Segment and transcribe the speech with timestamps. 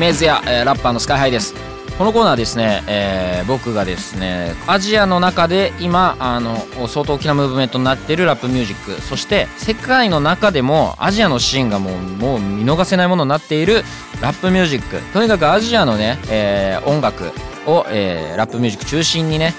[0.00, 1.54] メージや、えーラッパーのスカイハイです。
[1.98, 6.56] このコーナーですね、えー僕がですねアジアの中で今あの
[6.88, 13.82] 相当大きなムーブメントになっているラップミュージックそして世界の中でもアジアのシーンがもうもう見逃せないものになっている
[14.22, 15.00] ラップミュージック。
[15.12, 17.32] とにかくアジアのね、えー音楽
[17.66, 19.52] を、えーラップミュージック中心にね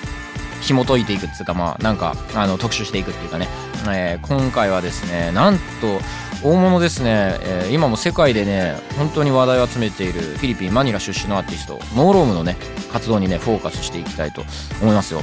[0.62, 3.48] 紐解いていくっていうかまあなんかあの特集していくっていうかね、
[3.88, 6.00] えー今回はですねなんと
[6.44, 12.58] 大物ですね、えー今も世界でね本当に話題を集めているフィリピンマニラ出身のアーティストノーロームのね
[12.92, 14.44] 活動にねフォーカスしていきたいと
[14.82, 15.22] 思いますよ。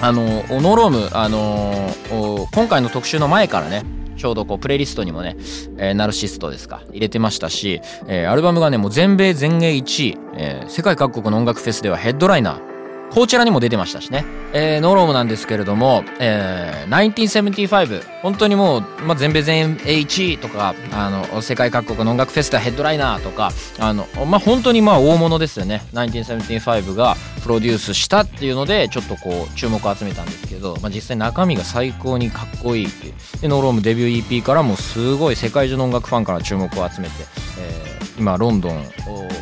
[0.00, 3.82] あのノーロームあのお今回の特集の前からね
[4.16, 5.36] ちょうどこうプレイリストにもね、
[5.78, 12.75] えーナルシストですか入れてましたし、えーアルバムがねもう全米全英1位、えー世界各国の音楽フェスではヘッドライナー
[13.10, 14.24] こちらにも出てましたしね。
[14.52, 25.82] えーノーロムなんですけれども、えー1975、本当にもう、まあ、全米全英1位とか、あの、世界各国の音楽フェスタヘッドライナーとか、あの、まあ、本当にまあ大物ですよね。
[25.94, 33.14] 1975がプロデュースしたっていうので、ちょっとこう、注目を集めたんですけど、まあ、実際中身が最高にかっこいいっていう。
[33.40, 37.14] で、ノーロームデビュー EP からもすごい世界中の音楽ファンから注目を集めて、
[37.60, 37.85] えー
[38.18, 38.84] 今ロンドン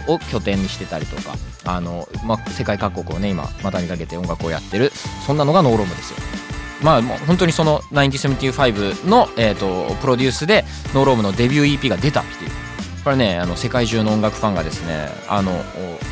[0.08, 4.90] を拠点にしてたりとかあの、まあ、世界各国をね今股にかけて音楽をやってる
[5.26, 6.18] そんなのが No Rome ですよ。
[6.82, 12.50] まあもう本当にその1975の、えー、とプロデュースで No Rome のデビュー EP が出たっていう。
[13.04, 15.52] これねあの世界中の音楽ファンがですねあの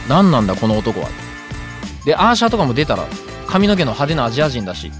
[0.09, 1.09] 何なんだこの男は。
[2.05, 3.07] でアーシャーとかも出たら
[3.47, 4.91] 髪の毛の派手なアジア人だし。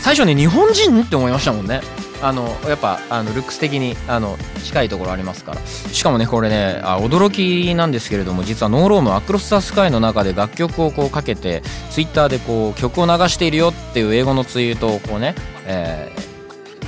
[0.00, 1.80] 最初ね日本人って思いましたもんね。
[2.22, 5.60] あのやっぱあのルックス的にあの近いところありますから。
[5.66, 15.34] しかもねこれねあ驚きなんですけれども実は No Rome アクロス・ザ・スカイの中で楽曲をこうかけてツイッターでこう曲を流しているよっていう英語のツイートをこうね、
[15.66, 16.32] えー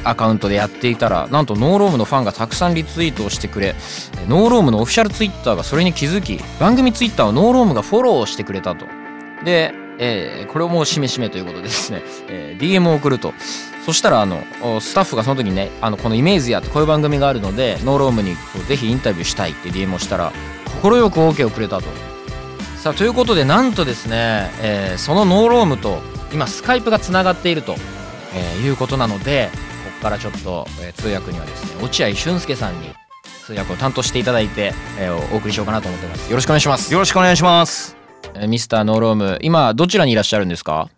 [0.05, 8.87] アカウントでやっていたらなんと No Rome のファンがたくさんリツイートをしてくれえ No Rome のオフィシャルツイッターがそれに気づき番組ツイッターを No Rome がフォローしてくれたと。
[9.45, 13.33] で、えーこれをもうしめしめということでですね、えー DM を送ると。
[13.85, 14.43] そしたらあの
[14.81, 18.35] スタッフがその時にねあのこのイメージやってこういう番組があるので No Rome に
[18.67, 20.33] ぜひインタビューしたいって DM をしたら
[20.81, 21.87] 快く OK をくれたと。
[22.79, 26.01] さあということでなんとですね、えーそのノーロームと
[26.33, 27.77] 今スカイプがつながっていると、
[28.35, 32.89] えいうことなのでここからちょっと、え通訳にはですね落合俊介さんに
[33.47, 36.29] 通訳を担当していただいて、えお送りしようかなと思ってます。
[36.31, 36.93] よろしくお願いします。
[36.93, 38.04] よろしくお願いします。
[38.36, 40.90] えーミスターノーローム今どちらにいらっしゃるんですか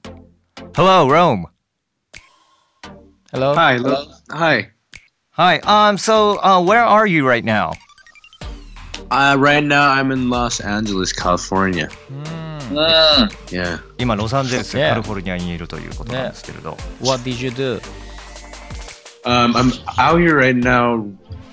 [0.74, 1.46] Hello, Rome.
[3.34, 3.53] Hello?
[3.56, 4.06] Hi, hello.
[4.29, 4.69] Hi.
[5.31, 5.59] Hi.
[5.63, 5.97] Um.
[5.97, 7.72] So, uh, where are you right now?
[9.09, 11.90] Uh, right now I'm in Los Angeles, California.
[12.09, 12.78] うん
[13.50, 13.79] Yeah.
[13.97, 14.91] 今ロサンゼルス、 Yeah.
[14.91, 16.78] カリフォルニアにいるということなんですけれど。
[17.02, 17.81] What did you do?
[19.25, 21.06] Um, I'm out here right now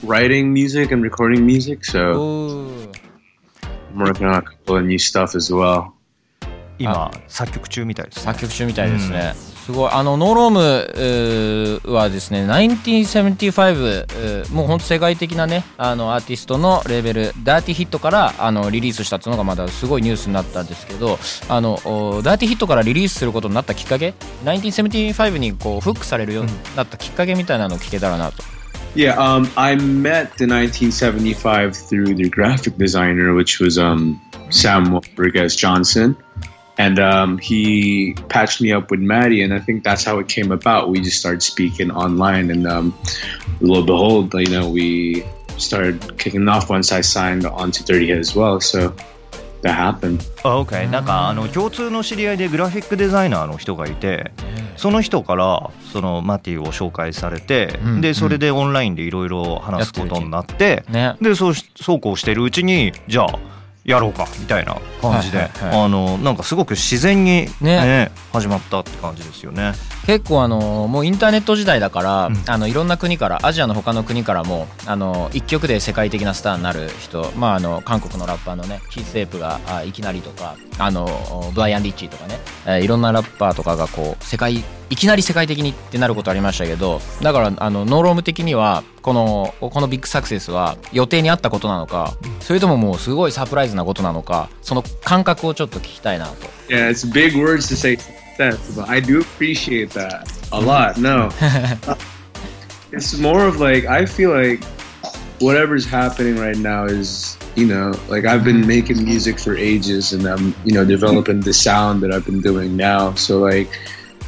[0.04, 3.01] writing music and recording music, so おー
[3.93, 5.91] I'm working on a couple of new stuff as well.
[6.79, 8.21] 今作曲中みたいです、ね。
[8.23, 9.91] 作曲中みたいですね、すごい。
[9.91, 28.43] あのノーロームはですね1975うーもうほんと世界的なねあのアーティストのレーベルダーティヒットからあのリリースしたっていうのがまだすごいニュースになったんですけどあのおダーティヒットからリリースすることになったきっかけ？1975にこうフックされるようになったきっかけみたいなのを聞けたらなと、
[28.95, 34.21] Yeah, um, I met the 1975 through the graphic designer, which was um,
[34.51, 36.15] Sam Rodriguez Johnson.
[36.77, 40.51] And um, he patched me up with Maddie, and I think that's how it came
[40.51, 40.89] about.
[40.89, 42.93] We just started speaking online, and um,
[43.61, 45.23] lo and behold, you know, we
[45.57, 48.59] started kicking off once I signed on to 30 Hit as well.
[48.59, 48.95] So
[49.63, 50.19] that happened.
[50.43, 50.89] あ、OK。
[50.89, 54.31] なんかあの共通の知り合いでグラフィックデザイナーの人がいて、
[54.77, 58.01] その人からそのマティを紹介されて、うん。
[58.01, 61.15] でそれでオンラインでいろいろ話すことになって、ね。
[61.21, 63.39] でそうしそうこうしてるうちにじゃあ
[63.85, 65.85] やろうかみたいな感じで、はいはいはい。
[65.85, 67.81] あのなんかすごく自然にね。
[67.81, 69.73] ね始まったって感じですよね。
[70.05, 72.43] 結構あのもうインターネット時代だから、うん。
[72.47, 97.97] あのいろんな国からアジアの他の国からもあの一曲で世界的なスターになる人、まあ、あの韓国のラッパーのね Keith Ape があいきなりとかあのブライアン・リッチーとかね、えーいろんなラッパーとかがこう世界いきなり世界的にってなることありましたけどだからあの No Rome 的にはこのこの big success は予定にあったことなのかそれとももうすごいサプライズなことなのかその感覚をちょっと聞きたいなと Yeah, it's big words to say
[97.97, 100.97] success, but I do appreciate that a lot.
[100.97, 101.29] No,
[102.91, 104.63] it's more of like I feel like
[105.39, 110.25] whatever's happening right now is you know like I've been making music for ages and
[110.25, 113.13] I'm you know developing the sound that I've been doing now.
[113.15, 113.69] So like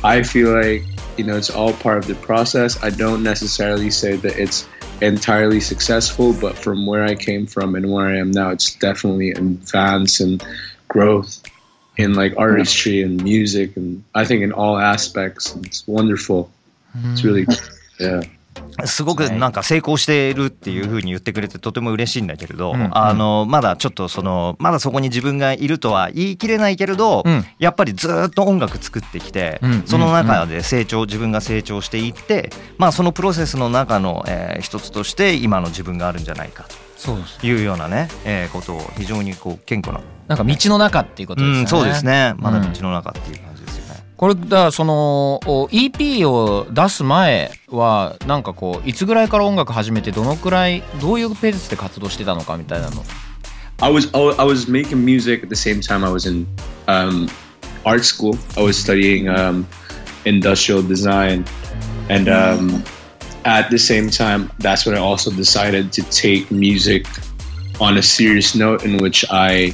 [0.04, 0.84] I feel like
[1.18, 2.82] you know it's all part of the process.
[2.84, 4.68] I don't necessarily say that it's
[5.02, 9.32] entirely successful, but from where I came from and where I am now, it's definitely
[9.32, 10.44] advance and
[10.88, 11.42] growth
[11.98, 15.56] in like artistry and music and I think in all aspects.
[15.64, 16.52] It's wonderful.
[17.12, 17.54] It's really hmm.
[18.00, 18.22] yeah.
[18.86, 27.46] すごくなんか成功しているっていう風に言ってくれてとても嬉しいんだけれど、うんあのまだちょっとそのまだそこに自分がいるとは言い切れないけれど、うん。
[27.60, 36.66] やっぱりずっと音楽作ってきて、うんその中で成長自分が成長していって、まあ、そのプロセスの中の、えー一つとして今の自分があるんじゃないか。
[36.98, 42.34] そういうようなね、えーことを非常にこう謙虚な、なんか道の中っていうことですよね、うん、そうですね。
[42.38, 42.74] まだうん。
[42.74, 43.55] 道の中っていう感。
[44.18, 53.04] これだその EP を出す前はなんかこういつぐらいから音楽始めてどのくらいどういうペースで活動してたのかみたいなの
[53.82, 54.10] I was
[54.40, 56.48] I was making music at the same time I was in
[56.88, 57.28] um,
[57.86, 58.38] art school.
[58.58, 59.68] I was studying um,
[60.24, 61.44] industrial design,
[62.10, 62.84] and um,
[63.44, 67.06] at the same time, that's when I also decided to take music
[67.82, 69.74] on a serious note, in which I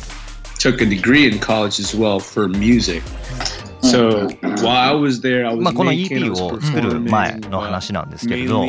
[0.58, 3.04] took a degree in college as well for music.
[3.82, 4.28] So
[4.64, 8.64] while I was there, I was まあ、この EP を作る前の話なんですけれど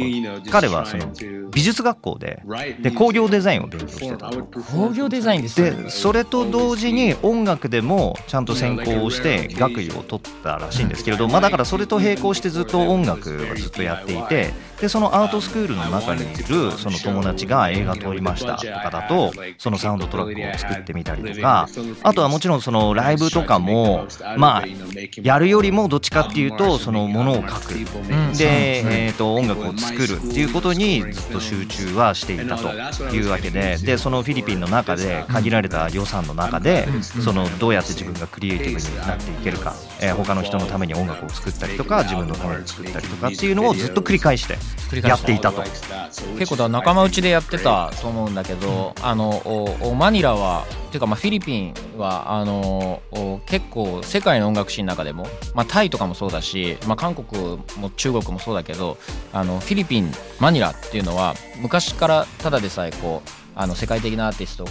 [0.50, 1.12] 彼はその
[1.50, 2.43] 美術学校で
[2.81, 4.31] で工業デザインを勉強して.た。
[4.31, 5.70] 工業デザインですね。
[5.73, 14.50] でそれと同時に音楽でもちゃんと専攻をして学位を取ったらしいんですけれど、まあ、だからそれと並行してずっと音楽はずっとやっていて
[14.82, 21.69] でそのアートスクールの中にいるその友達が映画撮りましたとかだとそのサウンドトラックを作ってみたりとか
[22.02, 24.64] あとはもちろんそのライブとかもまあ
[25.23, 27.73] やるよりもどっちかっていうとそのものを書く。
[28.37, 32.69] で、えー、と音楽を作るっていうことにずっと集中はしていたと
[33.14, 44.56] いうわけででそのフィリピンの中で限られた予算の中でそのどうやって自分がクリエイティブになっていけるか、えー他の人のために音楽を作ったりとか自分のために作ったりとかっていうのをずっと繰り返して
[45.03, 45.63] やっていたと。
[46.39, 58.99] 結構だ仲間内でやってたと思うんだけど、あのおおマニラはっていうかまあフィリピンはあのお結構世界の音楽シーンの中でも、まあ、タイとかもそうだし、まあ、韓国も中国もそうだけど
[59.33, 64.69] あのフィリピンマニラっていうのは昔からただでさえこうあの世界的なアーティストを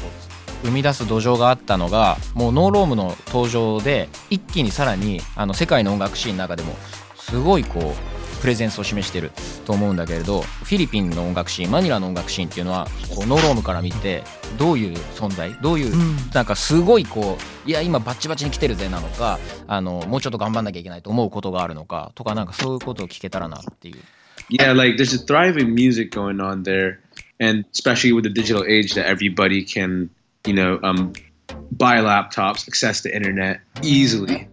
[0.63, 6.75] 生み出す土壌があったのがもうノーロームの登場で一気にさらにあの世界の音楽シーンの中でも
[7.15, 8.10] すごいこう
[8.41, 9.31] プレゼンスを示してる
[9.65, 14.23] と思うんだけれどフィリピンの音楽シーンマニラの音楽シーンっていうのはこうノーロームから見て
[14.57, 15.93] どういう存在どういう、
[16.33, 23.99] なんかすごいこういや今バッチバチに来てるぜなのかあのもうちょっと頑張んなきゃいけないと思うことがあるのかとかなんかそういうことを聞けたらなっていう。
[24.49, 26.99] Yeah, like there's a thriving music going on there,
[27.39, 30.09] and especially with the digital age that everybody can,
[30.45, 31.13] you know, um,
[31.71, 34.49] buy laptops, access the internet easily.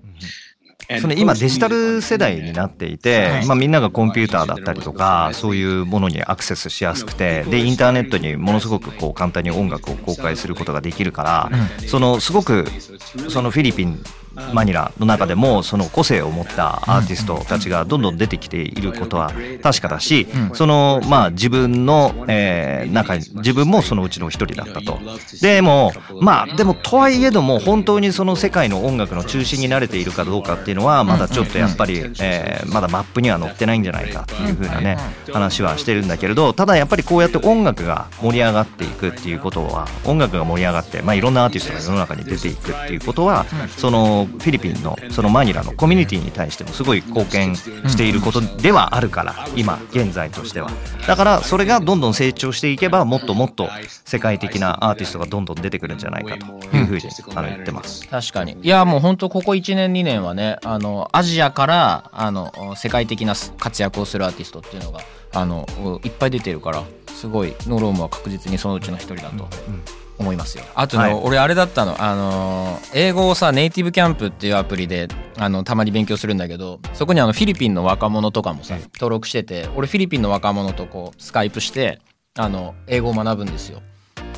[1.00, 11.51] その今デジタル世代.になっていて、まあ、みんながコンピューターだったりとかそういうものにアクセスしやすくてでインターネットにものすごくこう簡単に音楽を公開することができるから、
[11.86, 12.67] そのすごく
[13.29, 14.03] そのフィリピン
[14.53, 24.99] マニラの中でもその個性を持ったアーティストたちがどんどん出てきていることは確かだし、そのまあ自分の、えー中に自分もそのうちの一人だったと。
[25.41, 34.99] でもまあでもとはいえども本当にその世界の音楽の中心に慣れているかどうかっていうのはまだちょっとやっぱり、えーまだマップには載ってないんじゃないかっていう風なね
[35.33, 50.70] 話はしてるんだけれどただやっぱりこうやって音楽が盛り上がっていくっていうことは音楽が盛り上がって、まあ、いろんなアーティストが世の中に出ていくっていうことはそのフィリピンのそのマニラのコミュニティに対してもすごい貢献していることではあるから今現在としては。
[51.06, 53.69] だからそれがどんどん成長していけばもっともっと
[54.05, 57.03] 世界的なアーティストがどんどん出てくるんじゃないかというふうに
[57.35, 58.06] あの言ってます。
[58.08, 58.56] 確かに。
[58.63, 65.01] いやもう本当ここ1年2年はねあのアジアからあの世界的な活躍をするアーティストっていうのが
[65.32, 65.67] あの
[66.05, 69.49] いっぱい出てるからすごいノロームは確実にそのうちの一人だと。
[70.19, 70.65] 思いますよ。
[70.75, 71.15] あとね、はい。
[71.15, 71.96] 俺あれだったの。
[72.03, 82.01] あの英語をさネイティブキャンプっていうアプリであのたまに勉強するんだけどそこにあのフィリピンの若者とかもさ登録してて俺フィリピンの若者とこうスカイプして
[82.37, 83.81] あの英語を学ぶんですよ。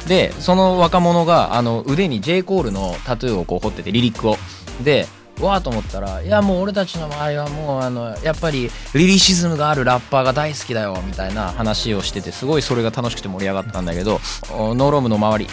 [0.09, 4.37] でその若者があの腕に J コールのタトゥーをこう彫っててリリックを。
[4.83, 5.07] で
[5.41, 14.21] うわーと思ったらいやもう俺たちの周りはもうあのやっぱりリリシズムがあるラッパーが大好きだよみたいな話をしててすごいそれが楽しくて盛り上がったんだけど
[14.53, 15.51] おノーロームの周り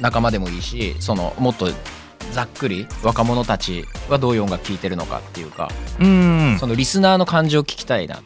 [0.00, 1.68] 仲間でもいいしそのもっと
[2.32, 8.22] ざっくり若者たちはどういう音楽聴いてるのかっていうかうんそのリスナーの感情を聞きたいな。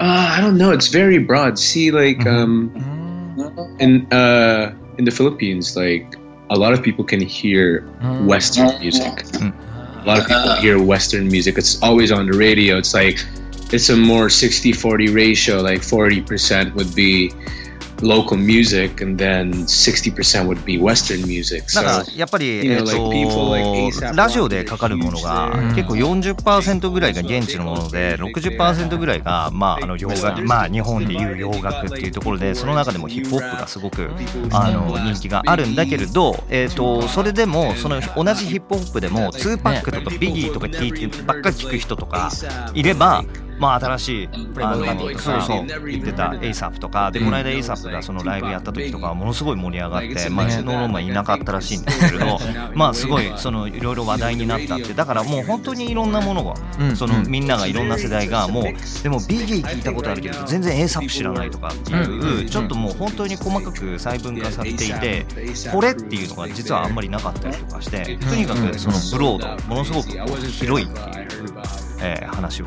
[0.00, 0.72] Uh, I don't know.
[0.72, 1.56] It's very broad.
[1.56, 6.18] See, like um, うん、in uh, in the Philippines, like
[6.50, 7.84] a lot of people can hear
[8.26, 9.24] Western music.
[9.40, 11.56] A lot of people hear Western music.
[11.56, 12.76] It's always on the radio.
[12.76, 13.24] It's like
[13.72, 15.62] it's a more 60-40 ratio.
[15.62, 17.32] Like 40% would be
[18.04, 21.64] local music, and then 60% would be Western music.
[21.68, 34.10] So かやっぱり、you え know, っ like people like とラジオでかかるものがうん結構40%ぐらいが現地のもので60%ぐらいが、まあ、あの洋楽、まあ、日本でいう洋楽っていうところでその中でもヒップホップがすごく
[34.52, 42.30] あの人気があるんだけれど、えっとそれでもその同じヒップホップでも2パックとかビギーとか聞いてばっかり聞く人とか
[42.74, 43.24] いれば。
[43.58, 44.84] まあ新しいあの
[45.18, 52.38] そうそう言ってた ASAP とかでこの間 ASAP がそのライブやった時とかはものすごい盛り上がって、まあ、ノーローマンいなかったらしいんですけれど
[52.74, 56.96] まあすごいそのいろいろ話題になったってだからもう本当にいろんなものがうん。
[56.96, 58.64] そのみんながいろんな世代がもう
[59.02, 65.26] でもビギー聞いたことあるけど全然 ASAP 知らないとかっていうちょっともう本当に細かく細分化されていて
[65.72, 70.08] これっていうのが実はあんまりなかったりとかしてとにかくそのブロードものすごく
[70.48, 71.26] 広いっていう、
[72.02, 72.66] えー話を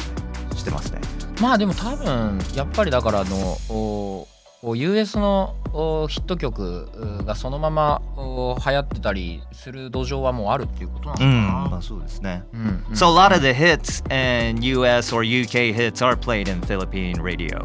[0.68, 1.00] してますね。
[1.42, 4.28] まあでも多分やっぱりだからあの
[4.76, 6.90] US のおヒット曲
[7.22, 11.70] うがそのままお流行ってたりする土壌はもうあるっていうことなのかうん、な。
[11.70, 12.44] まあそうですね。
[12.54, 17.22] うんうん So a lot of the hits and US or UK hits are played in Philippine
[17.22, 17.64] radio.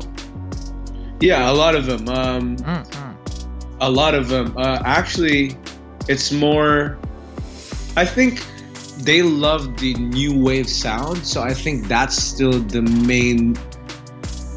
[1.21, 2.09] yeah, a lot of them.
[2.09, 2.57] Um,
[3.81, 4.55] a lot of them.
[4.57, 5.57] Uh, actually,
[6.09, 6.99] it's more.
[7.97, 8.43] I think
[9.05, 13.57] they love the new wave sound, so I think that's still the main.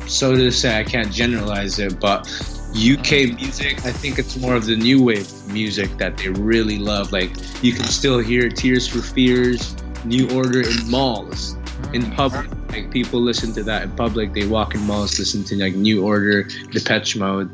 [0.07, 2.27] So to say, I can't generalize it, but
[2.71, 7.11] UK music, I think it's more of the new wave music that they really love.
[7.11, 7.31] Like
[7.63, 11.55] you can still hear Tears for Fears, New Order in malls,
[11.93, 12.47] in public.
[12.69, 14.33] Like people listen to that in public.
[14.33, 17.49] They walk in malls, listen to like New Order, Depeche Mode.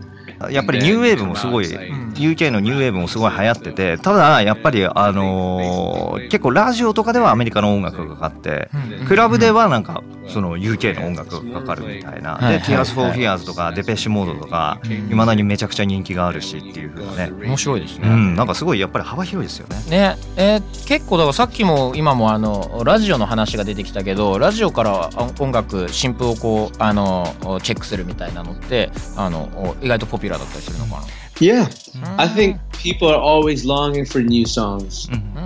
[0.49, 8.69] やっぱりニューウェーブもすごい、UK のニューウェーブもすごい流行ってて、ただやっぱりあのー結構ラジオとかではアメリカの音楽がかかって、
[9.07, 12.37] クラブではなんかその UK の音楽がかかるみたいな。
[12.37, 14.79] で、Tears for Fears とかデペッシュモードとか、
[15.09, 17.31] いまだにめちゃくちゃ人気があるしっていう風なね。
[17.47, 18.07] 面白いですね。
[18.07, 19.75] うん、なんかすごいやっぱり幅広いですよね。
[19.89, 20.15] ね。
[20.37, 27.33] えー結構だからさっきも今もあのラジオの話が出てきたけどラジオからあ音楽新譜をこうあの
[27.63, 31.02] チェックするみたいなのってあのお意外とポピュだったりするのか
[31.40, 31.68] Yeah,
[32.00, 35.08] な I think people are always longing for new songs.
[35.12, 35.36] うん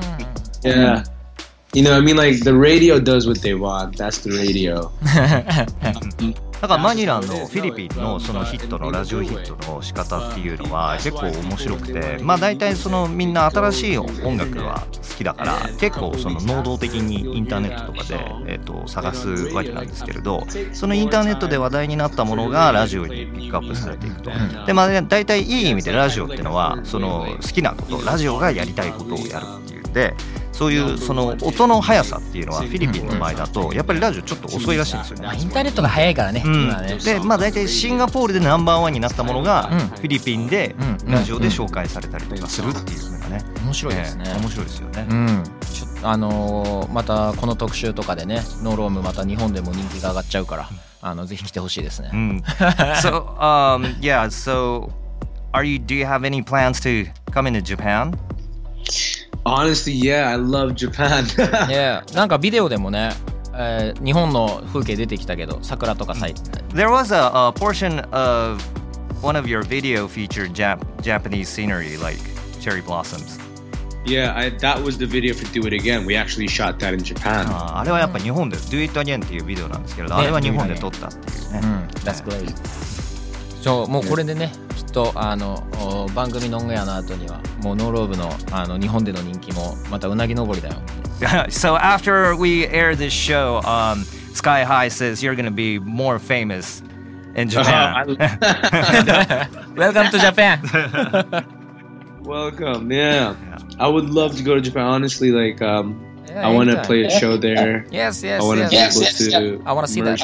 [0.63, 1.05] Yeah.
[1.73, 3.97] You know, I mean, like the radio does what they want.
[3.97, 4.91] That's the radio.
[6.62, 20.44] だからマニラのフィリピンのそのヒットのラジオヒットの仕方っていうのは結構面白くてまあ大体そのみんな新しい音楽は好きだから結構その能動的にインターネットとかで、え、と探すわけなんですけれど
[20.74, 24.32] そのインターネットで話題になったものがラジオにピックアップされていくと。
[24.66, 30.16] でまあ大体いい意味でラジオっていうのはその好きなことラジオがやりたいことをやるっていうんで
[30.56, 35.26] そういうその音の速さっていうのはフィリピンの場合だとやっぱりラジオちょっと遅いらしいんですよね。
[35.26, 35.34] まあ。
[35.34, 36.98] インターネットが早いからね、ね。
[37.04, 39.80] でまあ大体シンガポールでナンバーワンになったものが、うん。
[39.80, 50.70] フィリピンでうんラジオで紹介されたりとかするっていうのがね、面白いですね、ええ面白いですよね、うん、ちょっとあのーまたこの特集とかでねノーロームまた日本でも人気が上がっちゃうから
[51.02, 52.44] あのぜひ来てほしいですね、うん。
[53.02, 54.92] So um yeah so
[55.52, 58.18] are you do you have any plans to come into Japan?
[59.45, 61.25] Honestly, yeah, I love Japan.
[61.71, 63.13] いやなんかビデオでもね、
[63.55, 66.41] えー日本の風景出てきたけど桜とか咲いて
[66.75, 68.63] there was a, a portion of
[69.23, 72.19] one of your video featured Jap- Japanese scenery like
[72.61, 73.39] cherry blossoms
[74.07, 76.07] yeah, I, that was the video for Do It Again.
[76.07, 77.47] We actually shot that in Japan.
[77.49, 82.47] あーあれはやっぱ日本で Do It Again っていうビデオなんですけれど、ねあれは日本で撮ったっていうね、うん That's great
[83.66, 90.76] そうもうこれでねきっとあのお番組のオンエアの後にはもうノーローブのあの日本での人気もまたうなぎ登りだよ
[91.50, 94.04] so after we air this show, um,
[94.36, 96.84] Sky High says you're gonna be more famous
[97.34, 98.06] in Japan.
[99.76, 100.62] Welcome to Japan
[102.22, 103.34] Welcome, yeah.
[103.80, 104.84] I would love to go to Japan.
[104.84, 106.86] Honestly, like, um, Yeah, I want to anytime.
[106.86, 107.88] play a show there.
[107.90, 109.64] Yes yes I want to yes be able to.
[109.66, 110.22] I wanna see that.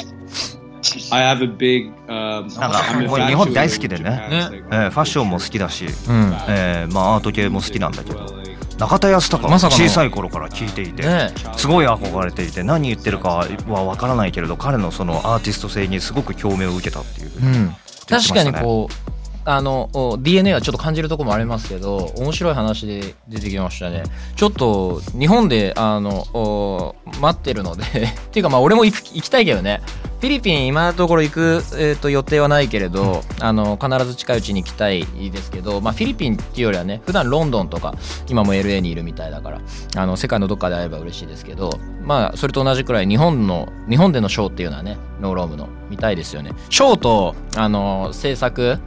[1.11, 1.91] I have a big.
[2.07, 6.35] Um, なんか日本大好きでね、like, えーファッションも好きだし、うん。
[6.47, 8.41] えーまあ、アート系も好きなんだけど、
[8.81, 17.29] 中田康隆ま小さい頃から聞いていて、ねすごい憧れていて何言ってるかは分からないけれど彼のそのアーティスト性にすごく共鳴を受けたっていう。
[17.29, 17.75] ふうん、
[18.07, 19.11] 確かにこう
[19.43, 24.03] あのお DNA はちょっと感じるところもありますけど面白い話で出てきましたね。
[24.35, 29.81] ちょっと日本であのお待ってるので っていうかまあ俺も行きたいけどね。
[30.00, 31.39] フィリピン今のところ行く、
[31.75, 37.95] えー、と予定はないけれどあの必ず近いうちに行きたいですけど、まあ、フィリピンっていうよりはね普段ロンドンとか
[38.27, 39.61] 今も LA にいるみたいだから
[39.95, 41.71] あの世界のどっかで会えば嬉しいですけど
[42.03, 46.53] まあそれと同じくらい日本の日本でのショーっていうのはねノーロームの見たいですよね。
[46.69, 48.79] ショーとあの制作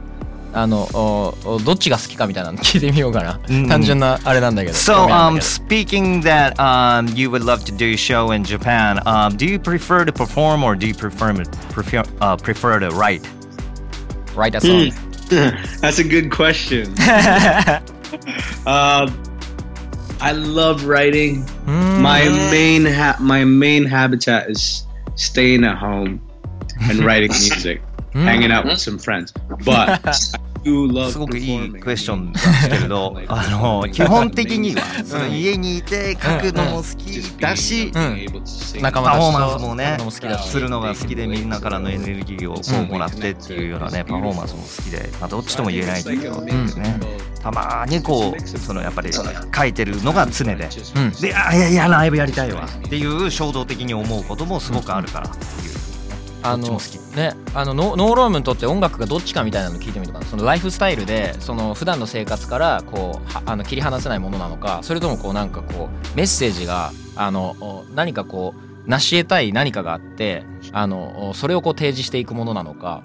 [0.54, 7.96] あのおおどっちが好きかみたいなの聞いてみようかな、うん単純なあれなんだけど So, 興味 ある um, んだけ speaking that um, you would love to do a
[7.96, 11.32] show in Japan, um, do you prefer to perform or do you prefer
[11.72, 13.22] prefer uh, prefer to write?
[14.34, 14.90] ど Write a song
[15.80, 16.92] That's a good question.
[18.66, 19.08] uh,
[20.20, 21.44] I love writing.
[21.66, 26.20] うーん My main ha- my main habitat is staying at home
[26.90, 27.80] and writing music,
[28.23, 29.33] Hanging out with some friends.
[29.65, 38.25] But I do love すごくいい.クエスチョンなんですけれどあの基本的にはその家にいて書くのも好きだし、うん
[38.81, 46.99] 仲間パフォーマンスもねも好きだしするのが好きでみんなからのエネルギーをこうもらってっていうようなねパフォーマンスも好きで、まあ、どっちとも言えないけどっていうね
[47.41, 55.74] たまにこうそのやっぱり書いてるのが常でうんであいやいやライブやりたいわっていう衝動的に思うこともすごくあるからっていう
[56.45, 56.79] あの
[57.15, 60.23] ねあのノノーロームにとって音楽がどっちかみたいなの聞いてみるとか？
[60.23, 68.53] なそのライフスタイルでその普段の生活からこうはあの切り離せないものなのかそれともこうなんかこうメッセージがあのお何かこ
[68.85, 73.03] う成し得たい何かがあってあのおそれをこう提示していくものなのか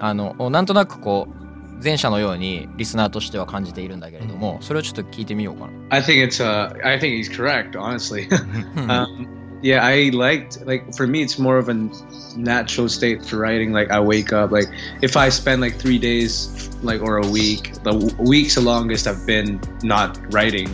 [0.00, 1.44] あのおなんとなくこう
[1.82, 5.72] 前者のようにリスナーとしては感じているんだけれどもそれをちょっと聞いてみようかな。
[5.90, 8.28] I think it's uh I think he's correct, honestly.
[8.88, 11.90] um, yeah, I liked like for me it's more of a
[12.36, 13.72] natural state for writing.
[13.72, 14.66] Like I wake up like
[15.00, 19.26] if I spend like three days like or a week, the weeks the longest I've
[19.26, 20.68] been not writing,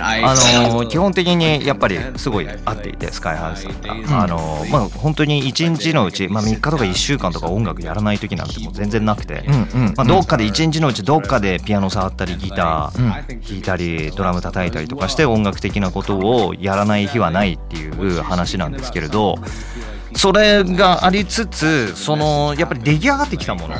[0.00, 0.34] あ
[0.72, 3.80] の基本的にやっぱりすごい合っていてスカイハウスさん。
[3.80, 9.44] が、あのまあ本当に1日のうち、まあ、3日とか1週間とか音楽やらない時なんてもう全然なくて、
[9.96, 13.12] まあ、どっかで1日のうちどっかでピアノ触ったりギターうん。
[13.42, 19.36] 弾いたりドラム叩いたりとかして音楽的なことをやらない日はないっていう話なんですけれど
[20.14, 23.74] それがありつつそのやっぱり出来上がってきたもの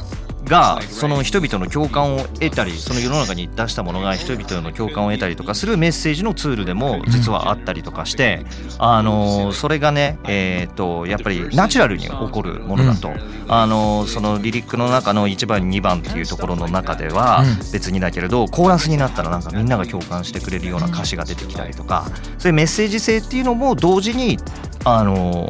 [0.53, 8.45] がその人々の共感を得たりその世の中に出したものが人々の共感を得たりとかするメッセージのツールでも実はあったりとかして
[8.79, 13.11] あのそれがねえっとやっぱりナチュラルに起こるものだと。
[13.49, 22.07] あのそのリリックの中の1番2番っていうところの中では別にだけれどコーラスになったらなんかみんなが共感してくれるような歌詞が出てきたりとか
[22.39, 24.39] そういうメッセージ性っていうのも同時に
[24.85, 25.49] あの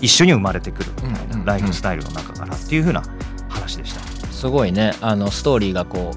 [0.00, 1.44] 一緒に生まれてくるみたいなん。
[1.44, 3.02] ライフスタイルの中からっていう風な
[3.48, 4.15] 話でした。
[4.36, 6.10] すごいねあのストーリーがこ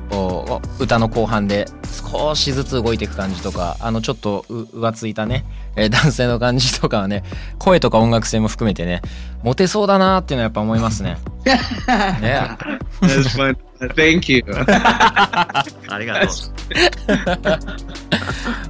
[0.77, 1.65] う歌の後半で
[2.11, 5.45] 少しずつ動いていく感じとかあのちょっとう浮ついたね、
[5.77, 7.23] えー男性の感じとかはね
[7.57, 9.01] 声とか音楽性も含めてね
[9.41, 11.17] モテそうだなっていうのはやっぱ思いますね。
[12.21, 12.41] ね.
[13.95, 14.43] Thank you.
[14.67, 15.63] あ
[15.97, 16.27] りがと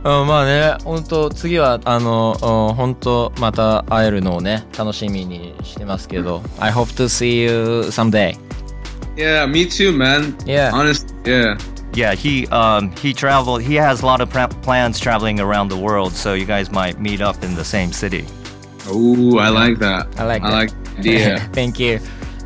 [0.04, 0.20] う。
[0.22, 8.38] うん、まあね本当次はあのうん本当また会えるのをね楽しみにしてますけど I hope to see you someday.
[9.19, 10.37] yeah, me too, man.
[10.47, 10.71] Yeah.
[10.73, 11.59] Honestly, yeah.
[11.95, 13.63] Yeah, he um he traveled.
[13.63, 16.99] He has a lot of pra- plans traveling around the world, so you guys might
[17.01, 18.25] meet up in the same city.
[18.89, 20.09] Oh, I like that.
[20.19, 20.53] I like I that.
[20.53, 21.39] like the idea.
[21.53, 22.01] Thank you.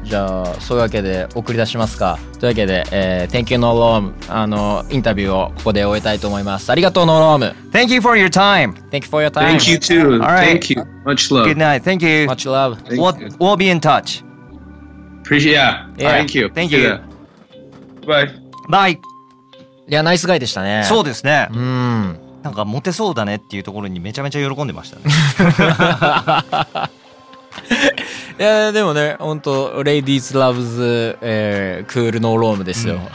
[0.04, 2.18] じゃあそういうわけで送り出しますか。
[2.38, 6.70] というわけで、えー Thank you No Room あのインタビューをここで終えたいと思います。
[6.70, 7.54] ありがとう No Room。
[7.72, 8.72] Thank you for your time.
[8.90, 9.58] Thank you for your time.
[9.58, 10.14] Thank you too.
[10.14, 10.60] All right.
[10.60, 10.84] Thank you.
[11.04, 11.46] Much love.
[11.46, 11.82] Good night.
[11.82, 12.26] Thank you.
[12.26, 12.78] Much love.
[12.86, 13.28] Thank We'll, you.
[13.38, 14.22] we'll be in touch.
[15.23, 15.53] Appreciate.
[15.53, 15.87] Yeah.
[15.97, 16.11] Yeah.
[16.11, 16.49] Thank you.
[16.49, 16.99] Thank you.
[18.05, 18.29] Bye.
[18.69, 18.99] Bye.
[19.87, 20.83] いやナイスガイでしたね。
[20.85, 21.49] そうですね。
[21.51, 22.19] うん。
[22.43, 25.03] なんかモテそうだねっていうところにめちゃめちゃ喜んでましたね。
[28.39, 32.99] いやでもね本当 Ladies Loves、えー、クールノーロームですよ。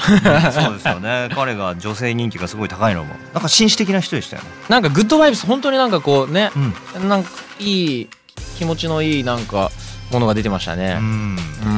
[0.53, 1.29] そうですよね。
[1.35, 3.15] 彼が女性人気がすごい高いのも。
[3.35, 4.49] なんか紳士的な人でしたよね。
[4.69, 6.51] なんかグッドバイブス本当になんかこうね、
[6.97, 7.09] うん。
[7.09, 8.09] なんかいい
[8.57, 9.71] 気持ちのいいなんか
[10.13, 10.97] ものが出てましたね。
[10.99, 11.37] うん。
[11.67, 11.78] うん。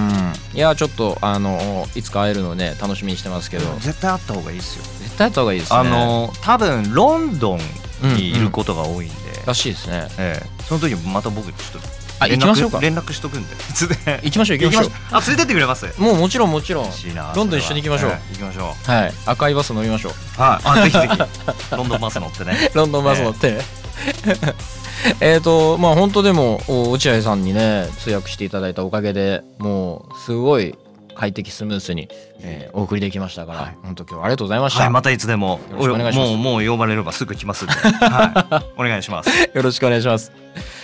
[0.53, 3.65] いやちょっとあのいつか会えるのね楽しみにしてますけど。
[3.79, 4.85] 絶対あった方がいいですよ。
[5.03, 5.79] 絶対会った方がいいですね。
[5.79, 7.61] あの多分ロンドン
[8.15, 9.15] にいることが多いんで、
[9.47, 10.09] らしいですね。
[10.19, 11.89] ええ、その時また僕ちょっと
[12.21, 12.81] あ行きましょうか。
[12.81, 13.55] 連絡しとくんで。
[13.55, 14.59] いつで行きましょう。
[14.59, 15.87] 行きましょあ連れてってくれます？
[15.87, 16.91] うもうもちろんもちろん。
[17.35, 18.11] ロンドン一緒に行きましょう。
[18.33, 18.91] 行きましょう。
[18.91, 19.13] はい。
[19.27, 20.41] 赤いバス乗りましょう。
[20.41, 20.81] はい。
[20.81, 21.77] あぜひぜひ。
[21.77, 22.71] ロンドンバス乗ってね。
[22.75, 23.53] ロンドンバス乗って。
[23.53, 23.61] ね
[25.21, 30.77] えっとまあ本当でもお落合さんにね通訳していただいたおかげでもうすごい
[31.15, 32.09] 快適スムースに、
[32.41, 33.77] えーお送りできましたから、はい。
[33.83, 36.31] 本当今日はありがとうございました、はいまたいつでもお願いします。
[36.31, 38.81] もうもう呼ばれればすぐ来ますはい。
[38.81, 39.29] お願いします。
[39.53, 40.33] よろしくお願いします。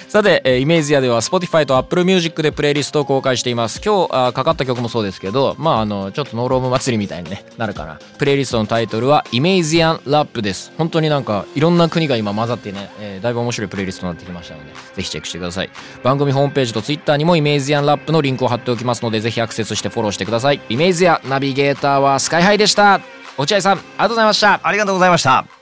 [0.09, 3.83] さて、えーイメージアでは Spotify と Apple Music でプレイリストを公開しています。
[3.85, 7.99] 今日あかかった曲もそうですけど、まああのちょっとノーローム祭りみたいに、ね、なるかな。
[8.17, 10.73] プレイリストのタイトルはイメージアンラップです。
[10.79, 15.71] 本当になんかいろんな国が今混ざってね、えーだいぶ面白いプレイリストになってきましたので、ぜひチェックしてください。
[16.03, 20.61] 番組ホームページと Twitter にもイメージアンラップのリンクを貼っておきますので、ぜひアクセスしてフォローしてください。
[20.69, 23.01] イメージアナビゲーターはスカイハイでした。
[23.37, 24.61] 落合さん、ありがとうございました。
[24.63, 25.56] ありがとうございました